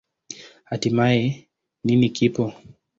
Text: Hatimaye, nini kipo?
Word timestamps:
Hatimaye, 0.69 1.23
nini 1.85 2.09
kipo? 2.15 2.43